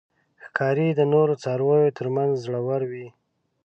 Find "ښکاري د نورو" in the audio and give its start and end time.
0.45-1.33